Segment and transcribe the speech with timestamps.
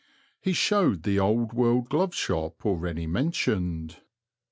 [0.39, 3.97] He showed the old world glove shop already mentioned.